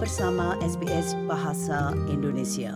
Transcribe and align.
bersama 0.00 0.56
SBS 0.64 1.12
Bahasa 1.28 1.92
Indonesia. 2.08 2.72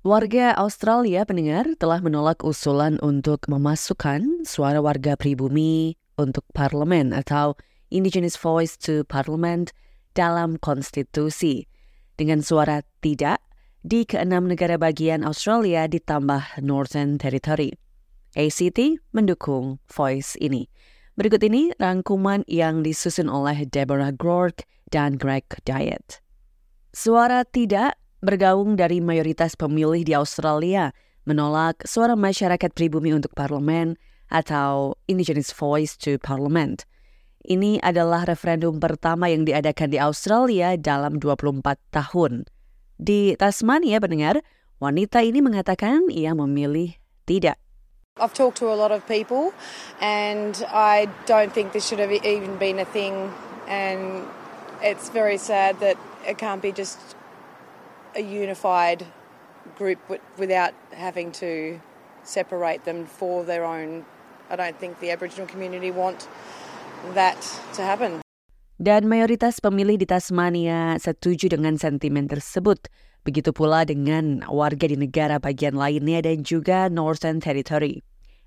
Warga 0.00 0.56
Australia 0.56 1.28
pendengar 1.28 1.68
telah 1.76 2.00
menolak 2.00 2.40
usulan 2.40 2.96
untuk 3.04 3.44
memasukkan 3.44 4.48
suara 4.48 4.80
warga 4.80 5.20
pribumi 5.20 6.00
untuk 6.16 6.48
parlemen 6.56 7.12
atau 7.12 7.60
Indigenous 7.92 8.40
Voice 8.40 8.80
to 8.80 9.04
Parliament 9.04 9.76
dalam 10.16 10.56
konstitusi. 10.64 11.68
Dengan 12.16 12.40
suara 12.40 12.88
tidak 13.04 13.44
di 13.84 14.08
keenam 14.08 14.48
negara 14.48 14.80
bagian 14.80 15.28
Australia 15.28 15.84
ditambah 15.92 16.56
Northern 16.64 17.20
Territory. 17.20 17.76
ACT 18.32 18.96
mendukung 19.12 19.76
voice 19.92 20.40
ini. 20.40 20.72
Berikut 21.20 21.44
ini 21.44 21.76
rangkuman 21.76 22.48
yang 22.48 22.80
disusun 22.80 23.28
oleh 23.28 23.68
Deborah 23.68 24.16
Groark 24.16 24.64
dan 24.88 25.20
Greg 25.20 25.44
Diet. 25.68 26.24
Suara 26.90 27.46
tidak 27.46 27.94
bergaung 28.18 28.74
dari 28.74 28.98
mayoritas 28.98 29.54
pemilih 29.54 30.02
di 30.02 30.10
Australia 30.10 30.90
menolak 31.22 31.86
suara 31.86 32.18
masyarakat 32.18 32.74
pribumi 32.74 33.14
untuk 33.14 33.30
parlemen 33.38 33.94
atau 34.26 34.98
Indigenous 35.06 35.54
Voice 35.54 35.94
to 35.94 36.18
Parliament. 36.18 36.82
Ini 37.46 37.78
adalah 37.86 38.26
referendum 38.26 38.82
pertama 38.82 39.30
yang 39.30 39.46
diadakan 39.46 39.94
di 39.94 40.02
Australia 40.02 40.74
dalam 40.74 41.22
24 41.22 41.62
tahun. 41.94 42.50
Di 42.98 43.38
Tasmania, 43.38 44.02
pendengar, 44.02 44.42
wanita 44.82 45.22
ini 45.22 45.38
mengatakan 45.38 46.10
ia 46.10 46.34
memilih 46.34 46.98
tidak. 47.22 47.56
I've 48.18 48.34
talked 48.34 48.58
to 48.58 48.68
a 48.68 48.76
lot 48.76 48.90
of 48.90 49.06
people, 49.06 49.54
and 50.02 50.58
I 50.68 51.06
don't 51.30 51.54
think 51.54 51.70
this 51.70 51.86
should 51.86 52.02
have 52.02 52.12
even 52.12 52.58
been 52.58 52.82
a 52.82 52.88
thing. 52.90 53.30
And 53.70 54.26
it's 54.82 55.08
very 55.10 55.36
sad 55.36 55.80
that 55.80 55.96
it 56.26 56.38
can't 56.38 56.62
be 56.62 56.72
just 56.72 56.98
a 58.16 58.22
unified 58.22 59.06
group 59.76 59.98
without 60.36 60.74
having 60.92 61.32
to 61.32 61.80
separate 62.24 62.84
them 62.84 63.06
for 63.06 63.44
their 63.44 63.64
own. 63.64 64.04
I 64.50 64.56
don't 64.56 64.76
think 64.76 64.98
the 64.98 65.10
Aboriginal 65.10 65.46
community 65.46 65.90
want 65.90 66.26
that 67.14 67.38
to 67.78 67.82
happen. 67.82 68.20
Dan 68.80 69.12
mayoritas 69.12 69.60
pemilih 69.60 70.00
di 70.00 70.08
Tasmania 70.08 70.96
setuju 70.96 71.52
dengan 71.52 71.76
sentimen 71.76 72.24
tersebut. 72.32 72.88
Begitu 73.28 73.52
pula 73.52 73.84
dengan 73.84 74.40
warga 74.48 74.88
di 74.88 74.96
negara 74.96 75.36
bagian 75.36 75.76
lainnya 75.76 76.24
dan 76.24 76.40
juga 76.40 76.88
Northern 76.88 77.44
Territory. 77.44 78.00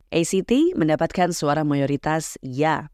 ACT 0.10 0.74
mendapatkan 0.74 1.30
suara 1.30 1.62
mayoritas 1.62 2.42
ya. 2.42 2.90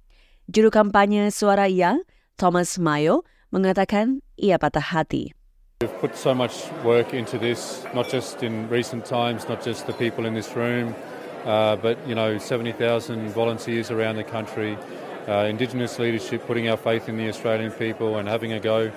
Juru 0.51 0.67
kampanye 0.67 1.31
suara 1.31 1.71
ya, 1.71 1.95
Thomas 2.35 2.75
Mayo, 2.75 3.23
mengatakan 3.49 4.21
ia 4.37 4.57
patah 4.57 4.93
hati. 4.93 5.33
We've 5.79 5.99
put 6.03 6.19
so 6.19 6.35
much 6.35 6.67
work 6.83 7.15
into 7.15 7.39
this, 7.39 7.87
not 7.95 8.11
just 8.11 8.43
in 8.43 8.67
recent 8.67 9.07
times, 9.07 9.47
not 9.47 9.63
just 9.63 9.87
the 9.87 9.95
people 9.95 10.27
in 10.27 10.35
this 10.35 10.51
room, 10.51 10.91
uh, 11.47 11.79
but 11.79 11.95
you 12.03 12.15
know, 12.15 12.35
70,000 12.35 12.75
volunteers 13.31 13.87
around 13.87 14.19
the 14.19 14.27
country 14.27 14.75
uh, 15.29 15.45
Indigenous 15.45 15.99
leadership, 16.01 16.45
putting 16.49 16.67
our 16.67 16.77
faith 16.77 17.07
in 17.07 17.15
the 17.15 17.29
Australian 17.29 17.71
people 17.71 18.17
and 18.17 18.27
having 18.27 18.53
a 18.53 18.59
go. 18.59 18.91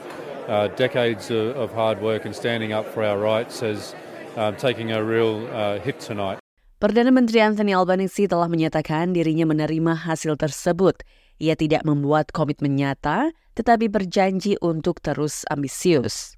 Uh, 0.49 0.67
decades 0.75 1.31
of, 1.31 1.55
of, 1.55 1.71
hard 1.71 2.03
work 2.03 2.27
and 2.27 2.35
standing 2.35 2.75
up 2.75 2.83
for 2.91 3.07
our 3.07 3.15
rights 3.15 3.63
as 3.63 3.95
um, 4.35 4.57
taking 4.59 4.91
a 4.91 4.99
real 4.99 5.47
uh, 5.55 5.79
hit 5.79 6.03
tonight. 6.03 6.43
Perdana 6.83 7.15
Menteri 7.15 7.39
Anthony 7.39 7.71
Albanese 7.79 8.27
telah 8.27 8.51
menyatakan 8.51 9.15
dirinya 9.15 9.47
menerima 9.47 10.03
hasil 10.03 10.35
tersebut. 10.35 11.07
Ia 11.39 11.55
tidak 11.55 11.87
membuat 11.87 12.35
komitmen 12.35 12.75
nyata, 12.75 13.31
tetapi 13.59 13.89
berjanji 13.89 14.57
untuk 14.63 15.03
terus 15.03 15.43
ambisius. 15.51 16.37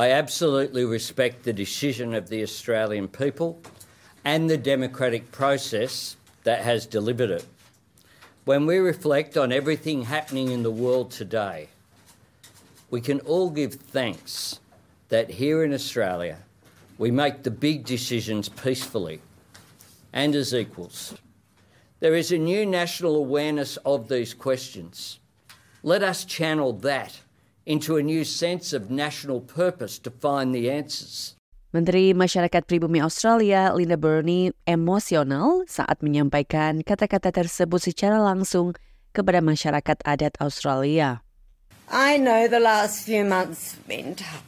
I 0.00 0.10
absolutely 0.10 0.84
respect 0.84 1.44
the 1.44 1.52
decision 1.52 2.14
of 2.16 2.32
the 2.32 2.40
Australian 2.42 3.08
people 3.08 3.60
and 4.24 4.48
the 4.48 4.56
democratic 4.56 5.30
process 5.30 6.16
that 6.44 6.64
has 6.64 6.86
delivered 6.86 7.30
it. 7.30 7.44
When 8.44 8.64
we 8.64 8.80
reflect 8.80 9.36
on 9.36 9.52
everything 9.52 10.08
happening 10.08 10.50
in 10.50 10.64
the 10.64 10.72
world 10.72 11.12
today, 11.12 11.68
we 12.90 13.00
can 13.00 13.20
all 13.20 13.50
give 13.50 13.74
thanks 13.74 14.58
that 15.08 15.30
here 15.30 15.62
in 15.62 15.72
Australia 15.72 16.38
we 16.98 17.10
make 17.10 17.44
the 17.44 17.50
big 17.50 17.84
decisions 17.84 18.48
peacefully 18.48 19.20
and 20.12 20.34
as 20.34 20.52
equals. 20.52 21.14
There 22.00 22.14
is 22.14 22.32
a 22.32 22.38
new 22.38 22.64
national 22.66 23.16
awareness 23.16 23.76
of 23.84 24.08
these 24.08 24.34
questions. 24.34 25.19
Let 25.80 26.04
us 26.04 26.28
channel 26.28 26.76
that 26.84 27.24
into 27.64 27.96
a 27.96 28.04
new 28.04 28.20
sense 28.20 28.76
of 28.76 28.92
national 28.92 29.40
purpose 29.40 29.96
to 30.04 30.12
find 30.12 30.52
the 30.52 30.68
answers. 30.68 31.40
Menteri 31.72 32.12
Masyarakat 32.12 32.68
Pribumi 32.68 33.00
Australia, 33.00 33.72
Linda 33.72 33.96
Burney, 33.96 34.52
emosional 34.68 35.64
saat 35.64 36.04
menyampaikan 36.04 36.84
kata-kata 36.84 37.32
tersebut 37.32 37.80
secara 37.80 38.20
langsung 38.20 38.76
kepada 39.16 39.40
masyarakat 39.40 40.04
adat 40.04 40.36
Australia. 40.36 41.24
I 41.88 42.20
know 42.20 42.44
the 42.44 42.60
last 42.60 43.08
few 43.08 43.24
months 43.24 43.80
have 43.80 43.88
been 43.88 44.12
tough. 44.12 44.44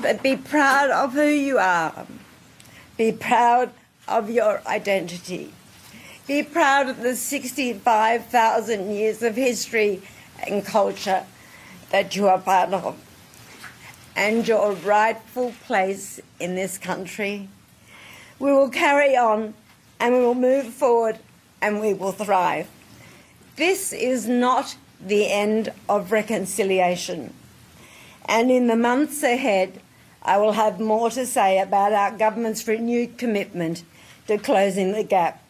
But 0.00 0.24
be 0.24 0.40
proud 0.40 0.88
of 0.88 1.12
who 1.12 1.28
you 1.28 1.60
are. 1.60 2.08
Be 2.96 3.12
proud 3.12 3.76
of 4.08 4.32
your 4.32 4.64
identity. 4.64 5.52
Be 6.26 6.42
proud 6.42 6.88
of 6.88 7.02
the 7.02 7.14
65,000 7.14 8.90
years 8.90 9.22
of 9.22 9.36
history 9.36 10.02
and 10.44 10.64
culture 10.64 11.24
that 11.90 12.16
you 12.16 12.26
are 12.26 12.38
part 12.38 12.72
of 12.72 12.96
and 14.16 14.48
your 14.48 14.72
rightful 14.72 15.54
place 15.66 16.18
in 16.40 16.56
this 16.56 16.78
country. 16.78 17.48
We 18.40 18.50
will 18.50 18.70
carry 18.70 19.16
on 19.16 19.54
and 20.00 20.14
we 20.14 20.20
will 20.20 20.34
move 20.34 20.66
forward 20.66 21.20
and 21.62 21.80
we 21.80 21.94
will 21.94 22.12
thrive. 22.12 22.68
This 23.54 23.92
is 23.92 24.26
not 24.26 24.76
the 25.00 25.30
end 25.30 25.72
of 25.88 26.10
reconciliation. 26.10 27.34
And 28.24 28.50
in 28.50 28.66
the 28.66 28.76
months 28.76 29.22
ahead, 29.22 29.80
I 30.22 30.38
will 30.38 30.52
have 30.52 30.80
more 30.80 31.10
to 31.10 31.24
say 31.24 31.60
about 31.60 31.92
our 31.92 32.10
government's 32.10 32.66
renewed 32.66 33.16
commitment 33.16 33.84
to 34.26 34.38
closing 34.38 34.90
the 34.90 35.04
gap. 35.04 35.40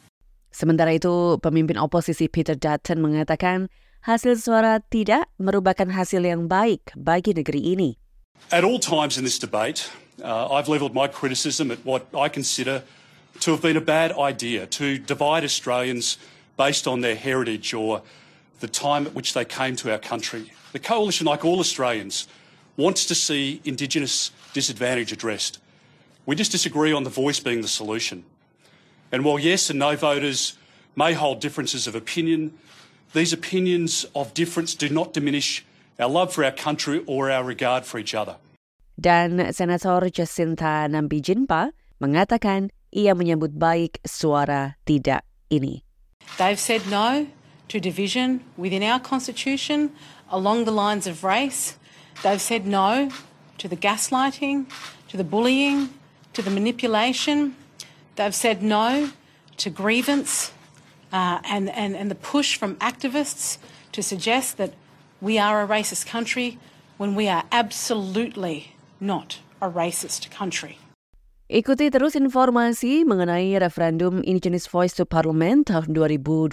Sementara 0.57 0.97
itu, 0.97 1.37
pemimpin 1.45 1.77
oposisi 1.77 2.33
Peter 2.33 2.57
Dutton 2.57 3.05
mengatakan 3.05 3.69
hasil 4.09 4.41
suara 4.41 4.81
tidak 4.81 5.29
merupakan 5.37 5.85
hasil 5.85 6.25
yang 6.25 6.49
baik 6.49 6.97
bagi 6.97 7.37
negeri 7.37 7.77
ini. 7.77 8.01
At 8.49 8.65
all 8.65 8.81
times 8.81 9.21
in 9.21 9.29
this 9.29 9.37
debate, 9.37 9.93
uh, 10.25 10.49
I've 10.49 10.65
levelled 10.65 10.97
my 10.97 11.13
criticism 11.13 11.69
at 11.69 11.85
what 11.85 12.09
I 12.17 12.33
consider 12.33 12.81
to 13.45 13.53
have 13.53 13.61
been 13.61 13.77
a 13.77 13.85
bad 13.85 14.17
idea 14.17 14.65
to 14.81 14.97
divide 14.97 15.45
Australians 15.45 16.17
based 16.57 16.89
on 16.89 17.05
their 17.05 17.21
heritage 17.21 17.77
or 17.77 18.01
the 18.65 18.69
time 18.73 19.05
at 19.05 19.13
which 19.13 19.37
they 19.37 19.45
came 19.45 19.77
to 19.85 19.93
our 19.93 20.01
country. 20.01 20.57
The 20.73 20.81
Coalition, 20.81 21.29
like 21.29 21.45
all 21.45 21.61
Australians, 21.61 22.25
wants 22.81 23.05
to 23.13 23.15
see 23.15 23.61
Indigenous 23.69 24.33
disadvantage 24.57 25.13
addressed. 25.13 25.61
We 26.25 26.33
just 26.33 26.49
disagree 26.49 26.97
on 26.97 27.05
the 27.05 27.13
voice 27.13 27.45
being 27.45 27.61
the 27.61 27.69
solution. 27.69 28.25
And 29.13 29.25
while 29.25 29.39
yes 29.39 29.71
and 29.71 29.79
no 29.79 29.97
voters 29.97 30.55
may 30.97 31.13
hold 31.13 31.41
differences 31.41 31.87
of 31.87 31.95
opinion, 31.95 32.53
these 33.13 33.33
opinions 33.33 34.05
of 34.15 34.35
difference 34.35 34.75
do 34.75 34.89
not 34.89 35.13
diminish 35.13 35.65
our 35.99 36.09
love 36.09 36.33
for 36.33 36.45
our 36.45 36.53
country 36.53 37.03
or 37.07 37.31
our 37.31 37.45
regard 37.45 37.87
for 37.87 37.99
each 37.99 38.15
other. 38.15 38.37
Dan 38.99 39.53
Senator 39.53 40.09
Jacinta 40.09 40.89
Nambijinpa 40.89 41.73
mengatakan 42.01 42.73
ia 42.93 43.13
menyambut 43.13 43.57
baik 43.57 44.01
suara 44.09 44.81
tidak 44.89 45.25
ini. 45.53 45.85
They've 46.41 46.61
said 46.61 46.89
no 46.89 47.29
to 47.69 47.77
division 47.81 48.41
within 48.57 48.83
our 48.83 48.99
constitution 48.99 49.93
along 50.33 50.65
the 50.65 50.73
lines 50.73 51.07
of 51.07 51.25
race. 51.25 51.77
They've 52.25 52.41
said 52.41 52.65
no 52.67 53.13
to 53.59 53.69
the 53.69 53.77
gaslighting, 53.77 54.67
to 55.09 55.17
the 55.17 55.25
bullying, 55.25 55.93
to 56.33 56.41
the 56.41 56.51
manipulation. 56.51 57.55
They've 58.17 58.35
said 58.35 58.65
no 58.65 59.13
to 59.61 59.69
grievance 59.71 60.53
uh, 61.13 61.41
and, 61.45 61.69
and, 61.71 61.95
and 61.97 62.11
the 62.11 62.17
push 62.17 62.57
from 62.57 62.77
activists 62.77 63.59
to 63.93 64.03
suggest 64.03 64.57
that 64.57 64.73
we 65.21 65.39
are 65.39 65.63
a 65.63 65.69
racist 65.69 66.07
country 66.07 66.59
when 66.97 67.15
we 67.15 67.29
are 67.29 67.45
absolutely 67.53 68.73
not 69.01 69.41
a 69.61 69.69
racist 69.69 70.31
country. 70.33 70.81
Ikuti 71.47 71.93
terus 71.95 72.19
informasi 72.19 73.07
mengenai 73.07 73.55
referendum 73.63 74.19
Indigenous 74.27 74.67
Voice 74.67 74.99
to 74.99 75.07
Parliament 75.07 75.71
tahun 75.71 75.95
2023 75.95 76.51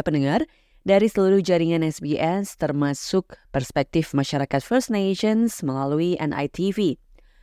pendengar 0.00 0.48
dari 0.88 1.06
seluruh 1.10 1.44
jaringan 1.44 1.84
SBS 1.84 2.56
termasuk 2.56 3.36
perspektif 3.52 4.16
masyarakat 4.16 4.64
First 4.64 4.88
Nations 4.88 5.60
melalui 5.60 6.16
NITV. 6.16 6.96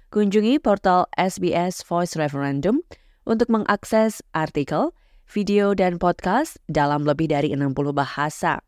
Kunjungi 0.10 0.58
portal 0.58 1.06
SBS 1.14 1.86
Voice 1.86 2.18
Referendum 2.18 2.82
untuk 3.26 3.52
mengakses 3.52 4.22
artikel, 4.32 4.96
video, 5.28 5.74
dan 5.74 5.98
podcast 5.98 6.62
dalam 6.72 7.04
lebih 7.04 7.32
dari 7.32 7.52
60 7.52 7.74
bahasa 7.92 8.64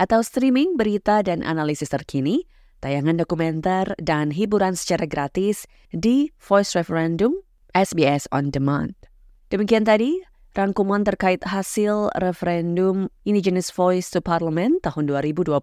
atau 0.00 0.24
streaming 0.24 0.74
berita 0.80 1.20
dan 1.20 1.44
analisis 1.44 1.92
terkini 1.92 2.48
tayangan 2.82 3.22
dokumenter, 3.22 3.94
dan 4.02 4.34
hiburan 4.34 4.74
secara 4.74 5.06
gratis 5.06 5.64
di 5.94 6.34
Voice 6.42 6.74
Referendum 6.74 7.32
SBS 7.72 8.26
On 8.34 8.50
Demand. 8.50 8.92
Demikian 9.54 9.86
tadi 9.86 10.18
rangkuman 10.52 11.06
terkait 11.06 11.40
hasil 11.46 12.12
referendum 12.18 13.08
Indigenous 13.24 13.70
Voice 13.72 14.10
to 14.10 14.18
Parliament 14.18 14.82
tahun 14.82 15.08
2023 15.08 15.54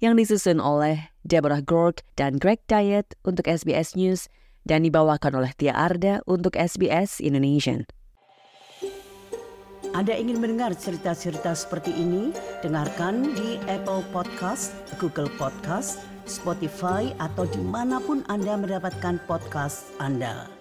yang 0.00 0.14
disusun 0.16 0.58
oleh 0.58 1.12
Deborah 1.22 1.62
Gork 1.62 2.02
dan 2.16 2.40
Greg 2.40 2.64
Diet 2.66 3.14
untuk 3.22 3.46
SBS 3.46 3.94
News 3.94 4.26
dan 4.66 4.82
dibawakan 4.82 5.38
oleh 5.38 5.54
Tia 5.54 5.78
Arda 5.78 6.26
untuk 6.26 6.58
SBS 6.58 7.22
Indonesian. 7.22 7.86
Anda 9.94 10.12
ingin 10.12 10.42
mendengar 10.42 10.74
cerita-cerita 10.76 11.56
seperti 11.56 11.94
ini? 11.94 12.34
Dengarkan 12.60 13.32
di 13.32 13.56
Apple 13.70 14.04
Podcast, 14.10 14.74
Google 15.00 15.30
Podcast, 15.40 16.02
Spotify, 16.26 17.14
atau 17.22 17.46
di 17.48 17.62
mana 17.62 18.02
pun 18.02 18.20
Anda 18.28 18.58
mendapatkan 18.58 19.22
podcast 19.24 19.88
Anda. 20.02 20.55